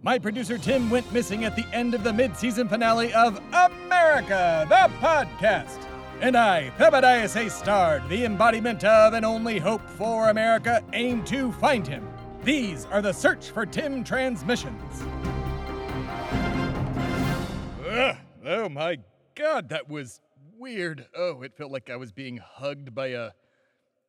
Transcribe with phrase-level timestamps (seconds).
[0.00, 4.64] My producer Tim went missing at the end of the mid season finale of America,
[4.68, 5.84] the podcast.
[6.20, 7.50] And I, Thebadias A.
[7.50, 12.08] Stard, the embodiment of and only hope for America, aim to find him.
[12.44, 15.02] These are the Search for Tim transmissions.
[17.90, 18.98] Ugh, oh my
[19.34, 20.20] god, that was
[20.56, 21.06] weird.
[21.16, 23.30] Oh, it felt like I was being hugged by a,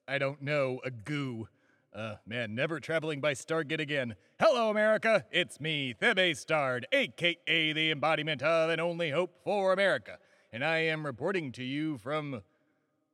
[0.07, 1.47] I don't know, a goo.
[1.95, 4.13] Uh, man, never traveling by Stargate again.
[4.41, 5.25] Hello, America.
[5.33, 10.17] It's me, Thebe Stard, aka the embodiment of and only hope for America.
[10.53, 12.41] And I am reporting to you from,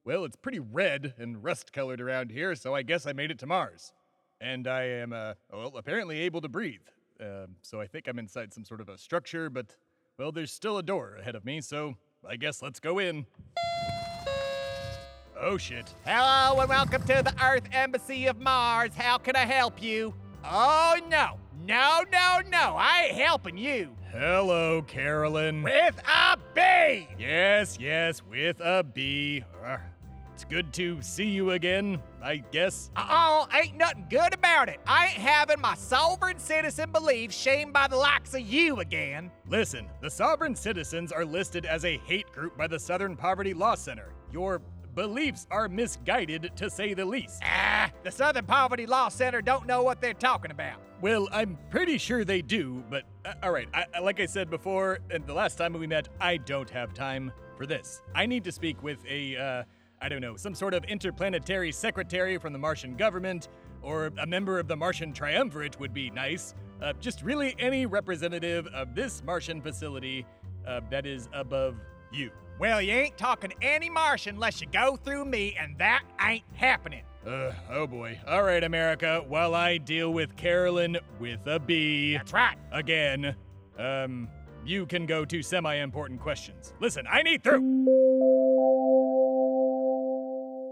[0.05, 3.39] well, it's pretty red and rust colored around here, so I guess I made it
[3.39, 3.91] to Mars.
[4.39, 6.85] And I am, uh, well, apparently able to breathe.
[7.19, 9.75] Um, so I think I'm inside some sort of a structure, but,
[10.19, 13.25] well, there's still a door ahead of me, so I guess let's go in.
[15.41, 15.91] Oh shit.
[16.05, 18.91] Hello and welcome to the Earth Embassy of Mars.
[18.95, 20.13] How can I help you?
[20.47, 23.95] Oh no, no, no, no, I ain't helping you.
[24.11, 25.63] Hello, Carolyn.
[25.63, 27.07] With a B!
[27.17, 29.43] Yes, yes, with a B.
[30.35, 32.91] It's good to see you again, I guess.
[32.95, 34.81] Uh-oh, ain't nothing good about it.
[34.85, 39.31] I ain't having my sovereign citizen beliefs shamed by the likes of you again.
[39.47, 43.75] Listen, the sovereign citizens are listed as a hate group by the Southern Poverty Law
[43.75, 44.13] Center.
[44.31, 44.61] Your
[44.95, 47.41] beliefs are misguided, to say the least.
[47.43, 50.79] Ah, the Southern Poverty Law Center don't know what they're talking about.
[51.01, 53.67] Well, I'm pretty sure they do, but uh, all right.
[53.73, 57.31] I, like I said before, and the last time we met, I don't have time
[57.57, 58.01] for this.
[58.15, 59.63] I need to speak with a, uh,
[60.01, 63.49] I don't know, some sort of interplanetary secretary from the Martian government,
[63.81, 66.55] or a member of the Martian Triumvirate would be nice.
[66.81, 70.25] Uh, just really any representative of this Martian facility
[70.67, 71.75] uh, that is above
[72.11, 72.31] you.
[72.59, 76.45] Well, you ain't talking to any Martian unless you go through me, and that ain't
[76.53, 77.03] happening.
[77.25, 78.19] Uh, oh boy.
[78.27, 79.23] All right, America.
[79.27, 82.13] While I deal with Carolyn with a B.
[82.13, 82.57] That's right.
[82.71, 83.35] again,
[83.77, 84.29] um,
[84.65, 86.73] you can go to semi important questions.
[86.79, 87.61] Listen, I need through.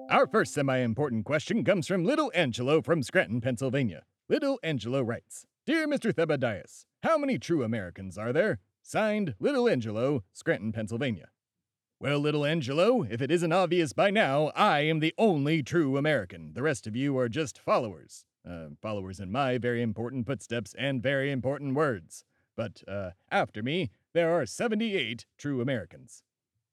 [0.09, 4.03] Our first semi important question comes from Little Angelo from Scranton, Pennsylvania.
[4.29, 6.13] Little Angelo writes Dear Mr.
[6.13, 8.59] Thebadias, how many true Americans are there?
[8.85, 11.29] Signed, Little Angelo, Scranton, Pennsylvania.
[12.01, 16.53] Well, little Angelo, if it isn't obvious by now, I am the only true American.
[16.53, 18.25] The rest of you are just followers.
[18.45, 22.25] Uh, followers in my very important footsteps and very important words.
[22.57, 26.21] But uh, after me, there are 78 true Americans.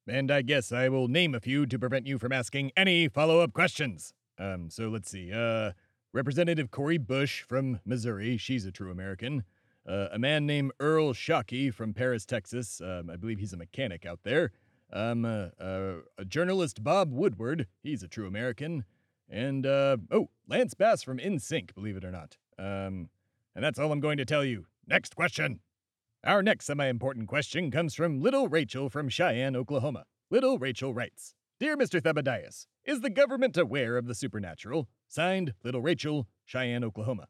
[0.09, 3.38] And I guess I will name a few to prevent you from asking any follow
[3.38, 4.15] up questions.
[4.37, 5.32] Um, so let's see.
[5.32, 5.72] Uh,
[6.12, 9.44] Representative Cori Bush from Missouri, she's a true American.
[9.88, 12.80] Uh, a man named Earl Shockey from Paris, Texas.
[12.80, 14.52] Um, I believe he's a mechanic out there.
[14.92, 18.84] Um, uh, uh, a journalist Bob Woodward, he's a true American,
[19.28, 22.36] and uh, oh, Lance Bass from NSYNC, believe it or not.
[22.58, 23.08] Um,
[23.54, 24.66] and that's all I'm going to tell you.
[24.86, 25.60] Next question.
[26.24, 30.04] Our next semi-important question comes from Little Rachel from Cheyenne, Oklahoma.
[30.30, 32.00] Little Rachel writes, "Dear Mr.
[32.00, 37.28] Thebadias, is the government aware of the supernatural?" Signed, Little Rachel, Cheyenne, Oklahoma.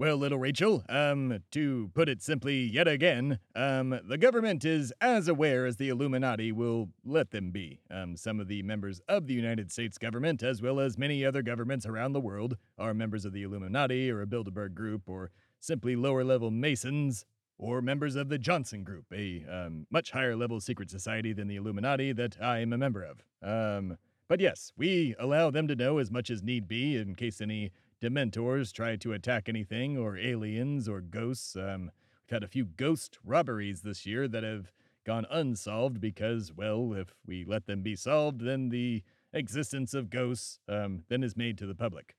[0.00, 5.26] Well, little Rachel, um, to put it simply yet again, um, the government is as
[5.26, 7.80] aware as the Illuminati will let them be.
[7.90, 11.42] Um, some of the members of the United States government, as well as many other
[11.42, 15.96] governments around the world, are members of the Illuminati or a Bilderberg group or simply
[15.96, 17.24] lower level Masons
[17.58, 21.56] or members of the Johnson Group, a um, much higher level secret society than the
[21.56, 23.24] Illuminati that I am a member of.
[23.42, 23.98] Um,
[24.28, 27.72] but yes, we allow them to know as much as need be in case any
[28.02, 31.56] Dementors try to attack anything, or aliens, or ghosts.
[31.56, 31.90] Um,
[32.24, 34.72] we've had a few ghost robberies this year that have
[35.04, 40.60] gone unsolved because, well, if we let them be solved, then the existence of ghosts
[40.68, 42.14] um, then is made to the public.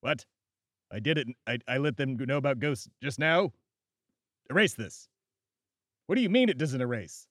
[0.00, 0.26] What?
[0.90, 1.28] I did it.
[1.46, 3.52] I, I let them know about ghosts just now?
[4.50, 5.08] Erase this.
[6.06, 7.28] What do you mean it doesn't erase?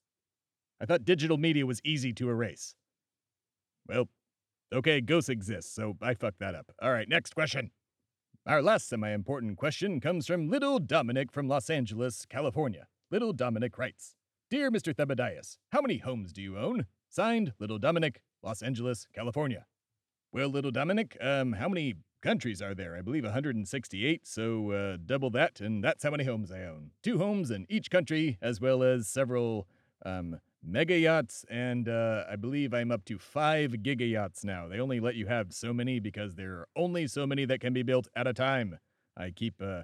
[0.80, 2.74] I thought digital media was easy to erase.
[3.88, 4.08] Well,
[4.74, 6.72] okay, ghosts exist, so I fucked that up.
[6.82, 7.70] All right, next question.
[8.48, 12.88] Our last semi important question comes from Little Dominic from Los Angeles, California.
[13.12, 14.16] Little Dominic writes
[14.50, 14.96] Dear Mr.
[14.96, 16.88] Thebadias, how many homes do you own?
[17.08, 19.68] Signed, Little Dominic, Los Angeles, California.
[20.32, 22.96] Well, Little Dominic, um, how many countries are there?
[22.96, 26.90] I believe 168, so uh, double that, and that's how many homes I own.
[27.04, 29.68] Two homes in each country, as well as several
[30.04, 34.68] um, mega yachts, and uh, I believe I'm up to five giga yachts now.
[34.68, 37.74] They only let you have so many because there are only so many that can
[37.74, 38.80] be built at a time.
[39.18, 39.84] I keep, uh,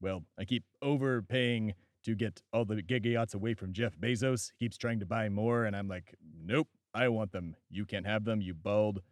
[0.00, 1.74] well, I keep overpaying
[2.04, 4.52] to get all the giga yachts away from Jeff Bezos.
[4.58, 6.14] He keeps trying to buy more, and I'm like,
[6.44, 7.56] nope, I want them.
[7.68, 9.02] You can't have them, you bald,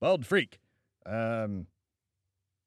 [0.00, 0.58] bald freak.
[1.06, 1.66] Um,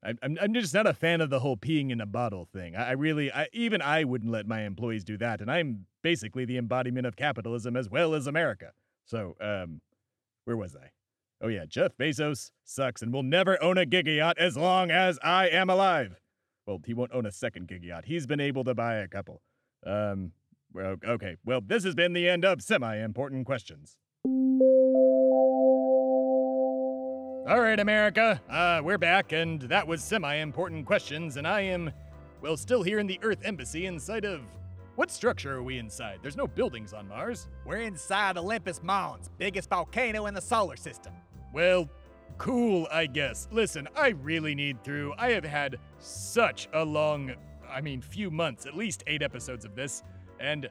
[0.03, 2.75] I'm, I'm just not a fan of the whole peeing in a bottle thing.
[2.75, 6.57] I, really, I, even I wouldn't let my employees do that, and I'm basically the
[6.57, 8.71] embodiment of capitalism as well as America.
[9.05, 9.81] So, um,
[10.45, 10.89] where was I?
[11.43, 15.19] Oh yeah, Jeff Bezos sucks and will never own a giga yacht as long as
[15.23, 16.19] I am alive.
[16.67, 18.05] Well, he won't own a second giga yacht.
[18.05, 19.41] He's been able to buy a couple.
[19.85, 20.33] Um,
[20.73, 21.37] well, okay.
[21.43, 23.97] Well, this has been the end of semi-important questions.
[27.47, 28.39] All right, America.
[28.47, 31.91] Uh, we're back, and that was semi-important questions, and I am,
[32.39, 34.41] well, still here in the Earth Embassy inside of.
[34.95, 36.19] What structure are we inside?
[36.21, 37.47] There's no buildings on Mars.
[37.65, 41.13] We're inside Olympus Mons, biggest volcano in the solar system.
[41.51, 41.89] Well,
[42.37, 43.47] cool, I guess.
[43.51, 45.15] Listen, I really need through.
[45.17, 47.33] I have had such a long,
[47.67, 50.03] I mean, few months, at least eight episodes of this,
[50.39, 50.69] and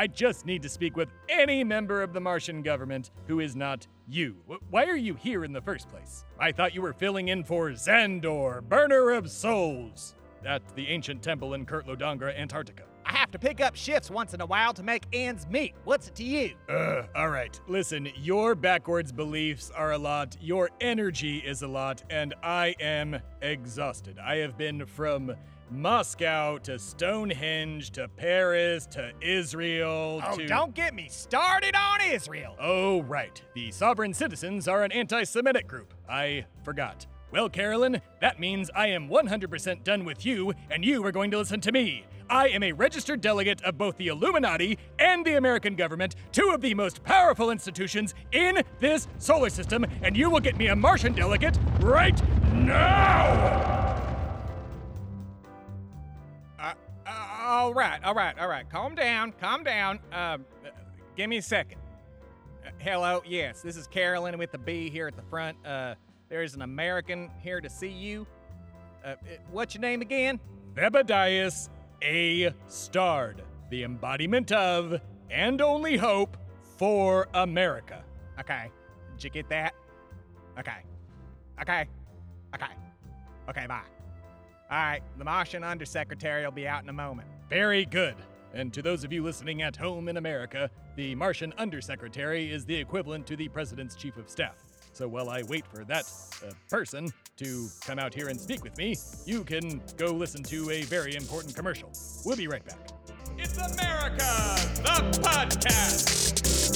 [0.00, 3.88] I just need to speak with any member of the Martian government who is not
[4.06, 4.36] you.
[4.70, 6.24] Why are you here in the first place?
[6.38, 10.14] I thought you were filling in for Xandor, Burner of Souls,
[10.46, 12.84] at the ancient temple in Kurtlodongra, Antarctica.
[13.04, 15.74] I have to pick up shifts once in a while to make ends meet.
[15.82, 16.54] What's it to you?
[16.68, 17.60] Uh, all right.
[17.66, 23.18] Listen, your backwards beliefs are a lot, your energy is a lot, and I am
[23.42, 24.20] exhausted.
[24.20, 25.34] I have been from
[25.70, 30.46] Moscow to Stonehenge to Paris to Israel Oh, to.
[30.46, 32.56] don't get me started on Israel.
[32.60, 33.42] Oh, right.
[33.54, 35.94] The Sovereign Citizens are an anti Semitic group.
[36.08, 37.06] I forgot.
[37.30, 41.38] Well, Carolyn, that means I am 100% done with you, and you are going to
[41.38, 42.06] listen to me.
[42.30, 46.60] I am a registered delegate of both the Illuminati and the American government, two of
[46.62, 51.12] the most powerful institutions in this solar system, and you will get me a Martian
[51.12, 52.18] delegate right
[52.54, 53.87] now!
[57.48, 58.68] All right, all right, all right.
[58.68, 59.98] Calm down, calm down.
[60.12, 60.36] Uh,
[61.16, 61.80] give me a second.
[62.64, 65.56] Uh, hello, yes, this is Carolyn with the B here at the front.
[65.66, 65.94] Uh,
[66.28, 68.26] there's an American here to see you.
[69.02, 69.14] Uh, uh,
[69.50, 70.38] what's your name again?
[70.74, 71.70] Thebadias
[72.02, 72.52] A.
[72.66, 76.36] Starred, the embodiment of and only hope
[76.76, 78.04] for America.
[78.38, 78.70] Okay.
[79.16, 79.74] Did you get that?
[80.58, 80.82] Okay.
[81.62, 81.86] Okay.
[82.54, 82.72] Okay.
[83.48, 83.80] Okay, bye.
[84.70, 87.26] All right, the Martian Undersecretary will be out in a moment.
[87.48, 88.14] Very good.
[88.52, 92.74] And to those of you listening at home in America, the Martian Undersecretary is the
[92.74, 94.56] equivalent to the President's Chief of Staff.
[94.92, 96.10] So while I wait for that
[96.44, 98.96] uh, person to come out here and speak with me,
[99.26, 101.92] you can go listen to a very important commercial.
[102.24, 102.88] We'll be right back.
[103.38, 104.18] It's America,
[104.82, 106.67] the podcast!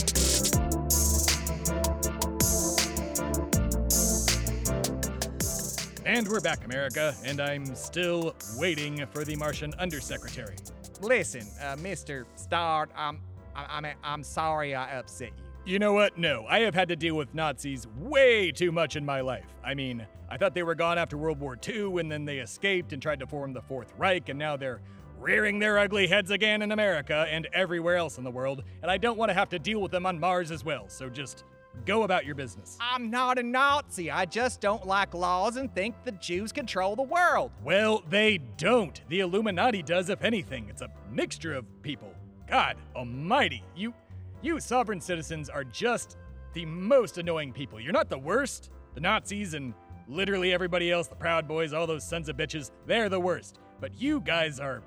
[6.05, 10.55] And we're back, America, and I'm still waiting for the Martian Undersecretary.
[11.01, 12.25] Listen, uh, Mr.
[12.35, 13.19] Starr, I'm,
[13.55, 15.73] I, I mean, I'm sorry I upset you.
[15.73, 16.17] You know what?
[16.17, 19.45] No, I have had to deal with Nazis way too much in my life.
[19.63, 22.91] I mean, I thought they were gone after World War II, and then they escaped
[22.91, 24.81] and tried to form the Fourth Reich, and now they're
[25.19, 28.97] rearing their ugly heads again in America and everywhere else in the world, and I
[28.97, 31.43] don't want to have to deal with them on Mars as well, so just
[31.85, 32.77] go about your business.
[32.79, 34.09] I'm not a Nazi.
[34.11, 37.51] I just don't like laws and think the Jews control the world.
[37.63, 38.99] Well, they don't.
[39.09, 40.67] The Illuminati does, if anything.
[40.69, 42.13] It's a mixture of people.
[42.47, 43.93] God almighty, you
[44.41, 46.17] you sovereign citizens are just
[46.53, 47.79] the most annoying people.
[47.79, 48.71] You're not the worst.
[48.95, 49.73] The Nazis and
[50.07, 53.59] literally everybody else, the Proud Boys, all those sons of bitches, they're the worst.
[53.79, 54.81] But you guys are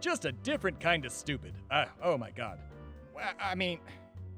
[0.00, 1.54] just a different kind of stupid.
[1.70, 2.58] Uh, oh my god.
[3.40, 3.78] I mean,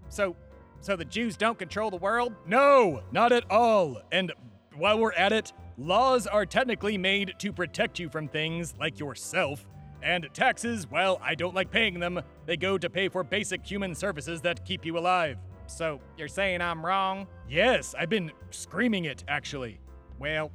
[0.09, 0.37] so,
[0.81, 2.35] so the Jews don't control the world?
[2.47, 4.01] No, not at all.
[4.13, 4.33] And
[4.77, 9.67] while we're at it, laws are technically made to protect you from things like yourself.
[10.01, 12.21] And taxes, well, I don't like paying them.
[12.47, 15.39] They go to pay for basic human services that keep you alive.
[15.67, 17.27] So you're saying I'm wrong?
[17.49, 19.81] Yes, I've been screaming it, actually.
[20.19, 20.53] Well,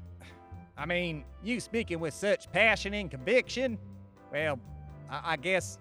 [0.77, 3.77] I mean, you speaking with such passion and conviction.
[4.31, 4.59] Well,
[5.13, 5.77] I, I guess,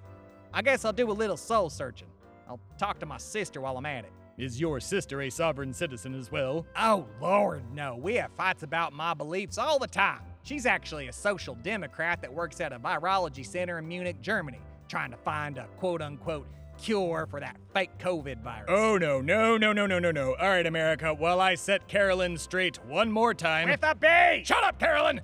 [0.53, 2.09] I guess I'll do a little soul searching.
[2.49, 4.13] I'll talk to my sister while I'm at it.
[4.39, 6.67] Is your sister a sovereign citizen as well?
[6.77, 7.97] Oh, Lord, no.
[7.97, 10.21] We have fights about my beliefs all the time.
[10.43, 15.11] She's actually a social democrat that works at a virology center in Munich, Germany, trying
[15.13, 16.47] to find a quote unquote
[16.79, 18.67] cure for that fake COVID virus.
[18.69, 20.35] Oh, no, no, no, no, no, no, no.
[20.35, 23.69] All right, America, while I set Carolyn straight one more time.
[23.69, 24.45] With a B!
[24.45, 25.21] Shut up, Carolyn!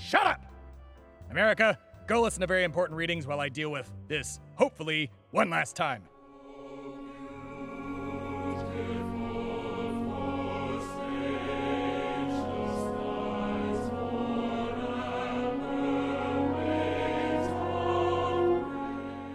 [0.00, 0.40] Shut up!
[1.30, 5.76] America, go listen to very important readings while I deal with this, hopefully, one last
[5.76, 6.02] time.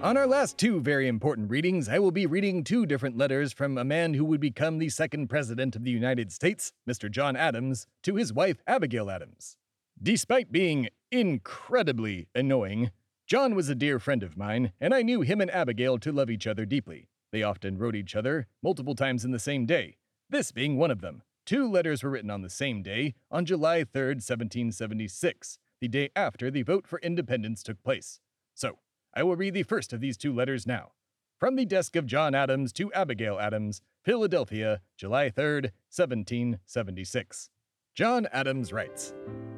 [0.07, 3.77] On our last two very important readings, I will be reading two different letters from
[3.77, 7.12] a man who would become the second president of the United States, Mr.
[7.12, 9.57] John Adams, to his wife, Abigail Adams.
[10.01, 12.91] Despite being incredibly annoying,
[13.25, 16.29] John was a dear friend of mine, and I knew him and Abigail to love
[16.29, 17.09] each other deeply.
[17.31, 19.97] They often wrote each other multiple times in the same day,
[20.29, 21.23] this being one of them.
[21.45, 26.51] Two letters were written on the same day, on July 3, 1776, the day after
[26.51, 28.19] the vote for independence took place.
[28.53, 28.77] So,
[29.15, 30.91] I will read the first of these two letters now.
[31.39, 37.49] From the desk of John Adams to Abigail Adams, Philadelphia, July 3, 1776.
[37.95, 39.13] John Adams writes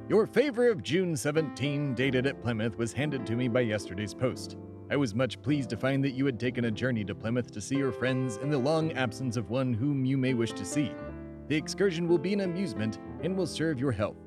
[0.10, 4.58] Your favor of June 17, dated at Plymouth, was handed to me by yesterday's post.
[4.89, 7.62] I was much pleased to find that you had taken a journey to Plymouth to
[7.62, 10.92] see your friends in the long absence of one whom you may wish to see.
[11.48, 14.18] The excursion will be an amusement and will serve your health.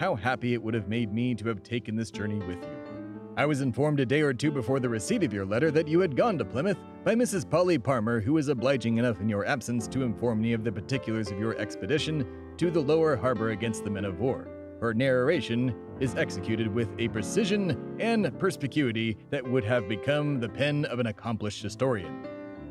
[0.00, 2.78] How happy it would have made me to have taken this journey with you.
[3.36, 6.00] I was informed a day or two before the receipt of your letter that you
[6.00, 7.46] had gone to Plymouth by Mrs.
[7.48, 11.30] Polly Palmer, who was obliging enough in your absence to inform me of the particulars
[11.30, 12.26] of your expedition
[12.56, 14.48] to the lower harbor against the men of war.
[14.80, 20.84] Her narration is executed with a precision and perspicuity that would have become the pen
[20.86, 22.26] of an accomplished historian.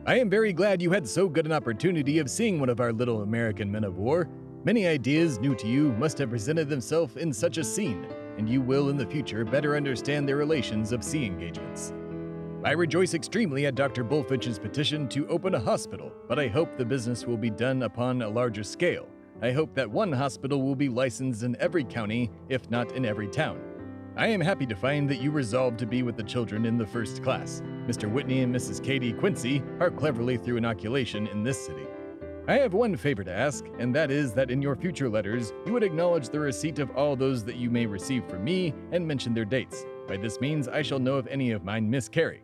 [0.06, 2.94] I am very glad you had so good an opportunity of seeing one of our
[2.94, 4.30] little American men of war.
[4.64, 8.06] Many ideas new to you must have presented themselves in such a scene,
[8.38, 11.92] and you will in the future better understand the relations of sea engagements.
[12.64, 14.04] I rejoice extremely at Dr.
[14.04, 18.22] Bulfinch's petition to open a hospital, but I hope the business will be done upon
[18.22, 19.08] a larger scale.
[19.42, 23.28] I hope that one hospital will be licensed in every county, if not in every
[23.28, 23.60] town.
[24.18, 26.86] I am happy to find that you resolved to be with the children in the
[26.86, 27.62] first class.
[27.86, 28.10] Mr.
[28.10, 28.82] Whitney and Mrs.
[28.82, 31.86] Katie Quincy are cleverly through inoculation in this city.
[32.48, 35.74] I have one favor to ask, and that is that in your future letters, you
[35.74, 39.34] would acknowledge the receipt of all those that you may receive from me and mention
[39.34, 39.84] their dates.
[40.08, 42.44] By this means, I shall know if any of mine miscarry.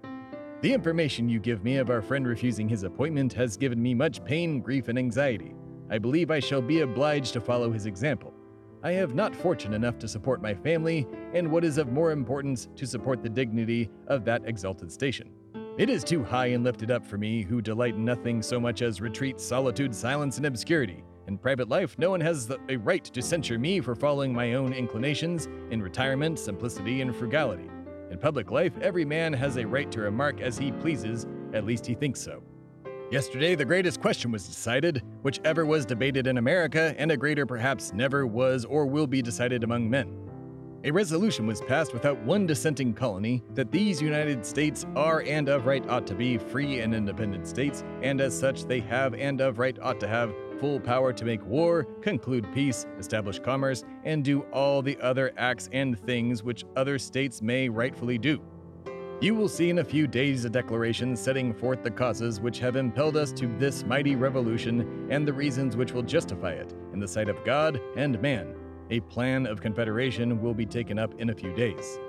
[0.61, 4.25] The information you give me of our friend refusing his appointment has given me much
[4.25, 5.53] pain, grief, and anxiety.
[5.91, 8.33] I believe I shall be obliged to follow his example.
[8.81, 12.69] I have not fortune enough to support my family, and what is of more importance,
[12.77, 15.29] to support the dignity of that exalted station.
[15.77, 18.81] It is too high and lifted up for me, who delight in nothing so much
[18.81, 21.03] as retreat, solitude, silence, and obscurity.
[21.27, 24.73] In private life, no one has a right to censure me for following my own
[24.73, 27.69] inclinations in retirement, simplicity, and frugality.
[28.09, 31.85] In public life, every man has a right to remark as he pleases, at least
[31.85, 32.41] he thinks so.
[33.11, 37.45] Yesterday, the greatest question was decided, which ever was debated in America, and a greater
[37.45, 40.15] perhaps never was or will be decided among men.
[40.85, 45.65] A resolution was passed without one dissenting colony that these United States are and of
[45.65, 49.59] right ought to be free and independent states, and as such they have and of
[49.59, 54.43] right ought to have full power to make war, conclude peace, establish commerce, and do
[54.53, 58.41] all the other acts and things which other states may rightfully do.
[59.21, 62.75] You will see in a few days a declaration setting forth the causes which have
[62.75, 67.07] impelled us to this mighty revolution and the reasons which will justify it in the
[67.07, 68.55] sight of God and man
[68.89, 71.99] a plan of confederation will be taken up in a few days.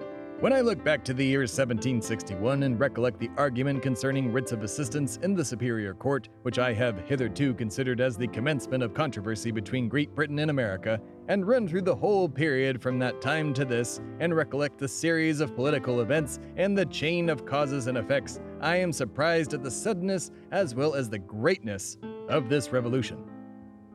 [0.43, 4.65] When I look back to the year 1761 and recollect the argument concerning writs of
[4.65, 9.53] assistance in the Superior Court, which I have hitherto considered as the commencement of controversy
[9.53, 13.65] between Great Britain and America, and run through the whole period from that time to
[13.65, 18.41] this, and recollect the series of political events and the chain of causes and effects,
[18.61, 23.23] I am surprised at the suddenness as well as the greatness of this revolution.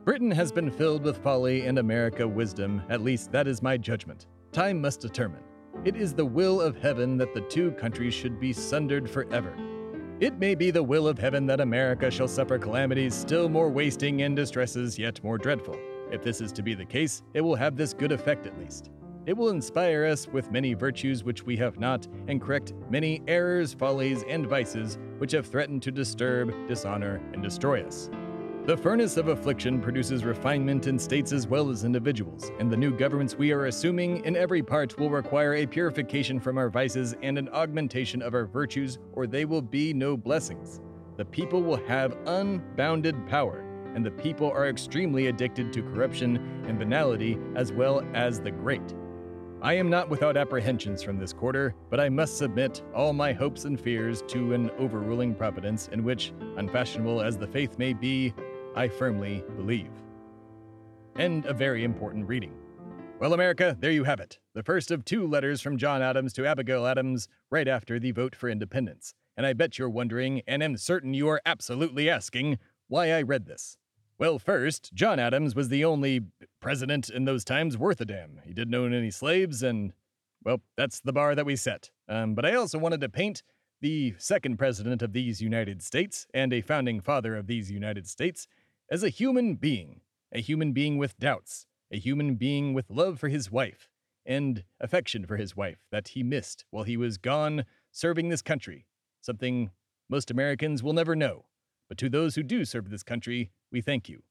[0.06, 4.28] Britain has been filled with folly and America wisdom, at least that is my judgment.
[4.50, 5.42] Time must determine.
[5.84, 9.54] It is the will of heaven that the two countries should be sundered forever.
[10.18, 14.22] It may be the will of heaven that America shall suffer calamities still more wasting
[14.22, 15.78] and distresses yet more dreadful.
[16.10, 18.90] If this is to be the case, it will have this good effect at least.
[19.26, 23.72] It will inspire us with many virtues which we have not, and correct many errors,
[23.72, 28.10] follies, and vices which have threatened to disturb, dishonor, and destroy us.
[28.68, 32.94] The furnace of affliction produces refinement in states as well as individuals, and the new
[32.94, 37.38] governments we are assuming in every part will require a purification from our vices and
[37.38, 40.82] an augmentation of our virtues, or they will be no blessings.
[41.16, 46.36] The people will have unbounded power, and the people are extremely addicted to corruption
[46.68, 48.94] and banality as well as the great.
[49.62, 53.64] I am not without apprehensions from this quarter, but I must submit all my hopes
[53.64, 58.34] and fears to an overruling providence in which, unfashionable as the faith may be,
[58.78, 59.90] I firmly believe.
[61.16, 62.52] And a very important reading.
[63.18, 64.38] Well, America, there you have it.
[64.54, 68.36] The first of two letters from John Adams to Abigail Adams right after the vote
[68.36, 69.14] for independence.
[69.36, 73.46] And I bet you're wondering, and am certain you are absolutely asking, why I read
[73.46, 73.78] this.
[74.16, 76.20] Well, first, John Adams was the only
[76.60, 78.38] president in those times worth a damn.
[78.44, 79.92] He didn't own any slaves, and,
[80.44, 81.90] well, that's the bar that we set.
[82.08, 83.42] Um, but I also wanted to paint
[83.80, 88.46] the second president of these United States and a founding father of these United States,
[88.90, 90.00] as a human being,
[90.32, 93.88] a human being with doubts, a human being with love for his wife
[94.24, 98.86] and affection for his wife that he missed while he was gone serving this country,
[99.20, 99.70] something
[100.08, 101.46] most Americans will never know.
[101.88, 104.22] But to those who do serve this country, we thank you.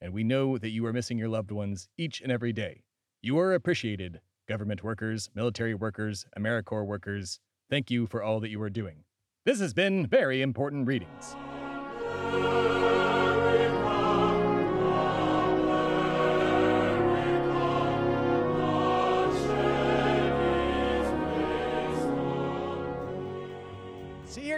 [0.00, 2.84] And we know that you are missing your loved ones each and every day.
[3.20, 7.40] You are appreciated, government workers, military workers, AmeriCorps workers.
[7.68, 9.04] Thank you for all that you are doing.
[9.44, 11.36] This has been Very Important Readings.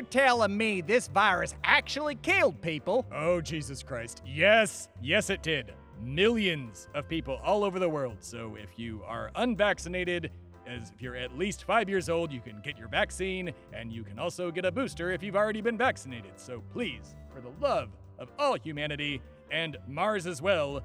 [0.00, 3.04] You're telling me this virus actually killed people?
[3.12, 4.22] Oh, Jesus Christ.
[4.24, 5.74] Yes, yes, it did.
[6.02, 8.16] Millions of people all over the world.
[8.20, 10.30] So if you are unvaccinated,
[10.66, 14.02] as if you're at least five years old, you can get your vaccine, and you
[14.02, 16.32] can also get a booster if you've already been vaccinated.
[16.36, 20.80] So please, for the love of all humanity and Mars as well,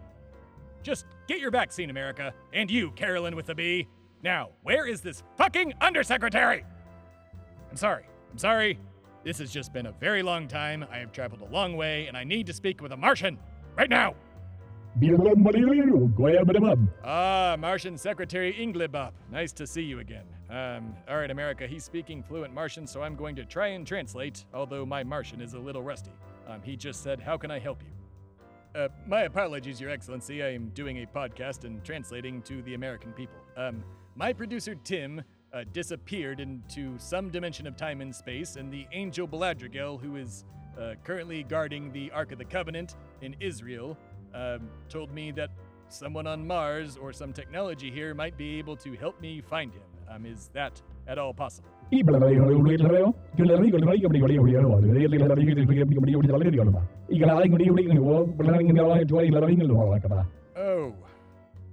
[0.83, 2.33] just get your vaccine, America.
[2.51, 3.87] And you, Carolyn with the B.
[4.23, 6.65] Now, where is this fucking undersecretary?
[7.71, 8.03] I'm sorry.
[8.29, 8.77] I'm sorry.
[9.25, 10.85] This has just been a very long time.
[10.91, 13.39] I have traveled a long way, and I need to speak with a Martian
[13.75, 14.13] right now.
[17.03, 19.13] Ah, Martian Secretary Inglebop.
[19.31, 20.25] Nice to see you again.
[20.51, 24.45] Um, all right, America, he's speaking fluent Martian, so I'm going to try and translate,
[24.53, 26.11] although my Martian is a little rusty.
[26.47, 28.79] Um, he just said, How can I help you?
[28.79, 30.43] Uh, my apologies, Your Excellency.
[30.43, 33.39] I am doing a podcast and translating to the American people.
[33.57, 33.83] Um,
[34.15, 35.23] my producer, Tim,
[35.55, 40.43] uh, disappeared into some dimension of time and space, and the angel Beladrigel, who is
[40.77, 43.97] uh, currently guarding the Ark of the Covenant in Israel,
[44.33, 45.49] um, told me that
[45.87, 49.83] someone on Mars or some technology here might be able to help me find him.
[50.09, 51.69] Um, is that at all possible?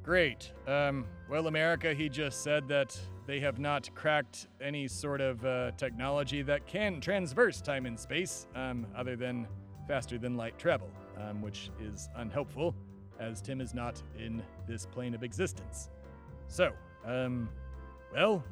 [0.03, 0.53] Great.
[0.67, 5.71] Um, well, America, he just said that they have not cracked any sort of uh,
[5.77, 9.47] technology that can transverse time and space, um, other than
[9.87, 12.75] faster than light travel, um, which is unhelpful,
[13.21, 15.89] as Tim is not in this plane of existence.
[16.49, 16.73] So,
[17.07, 17.49] um,
[18.13, 18.45] well,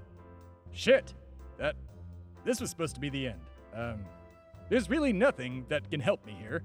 [0.73, 1.15] shit.
[1.59, 1.75] That
[2.45, 3.41] this was supposed to be the end.
[3.75, 4.05] Um,
[4.69, 6.63] there's really nothing that can help me here.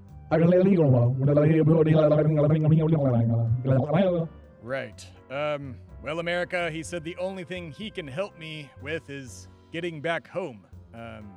[4.66, 5.06] Right.
[5.30, 10.00] Um, well, America, he said the only thing he can help me with is getting
[10.00, 10.66] back home.
[10.92, 11.30] Um,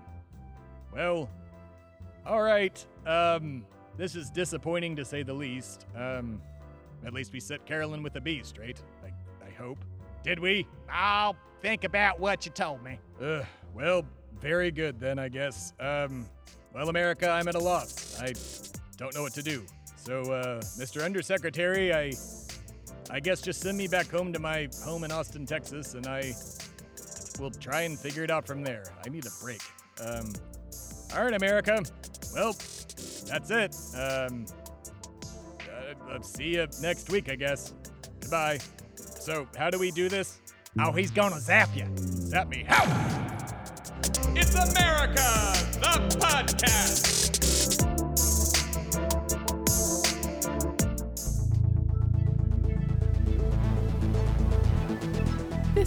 [0.91, 1.29] well,
[2.25, 2.83] all right.
[3.05, 3.63] Um,
[3.97, 5.85] this is disappointing to say the least.
[5.95, 6.41] Um,
[7.05, 8.81] at least we set Carolyn with the B straight.
[9.03, 9.09] I,
[9.45, 9.77] I hope.
[10.23, 10.65] Did we?
[10.91, 12.99] I'll think about what you told me.
[13.21, 13.45] Ugh.
[13.75, 14.05] Well,
[14.41, 15.73] very good then, I guess.
[15.79, 16.25] Um,
[16.73, 18.19] well, America, I'm at a loss.
[18.19, 18.33] I
[18.97, 19.67] don't know what to do.
[19.97, 21.05] So, uh, Mr.
[21.05, 22.13] Undersecretary, I,
[23.09, 26.33] I guess just send me back home to my home in Austin, Texas, and I
[27.39, 28.83] will try and figure it out from there.
[29.05, 29.61] I need a break.
[30.03, 30.31] Um,
[31.15, 31.81] all right, America.
[32.35, 32.53] Well,
[33.27, 33.75] that's it.
[33.95, 34.45] Um,
[35.67, 37.73] uh, uh, see you next week, I guess.
[38.19, 38.59] Goodbye.
[38.95, 40.39] So, how do we do this?
[40.79, 41.87] Oh, he's gonna zap you.
[41.97, 42.63] Zap me.
[42.67, 42.83] How?
[44.35, 45.25] It's America,
[45.79, 47.68] the podcast.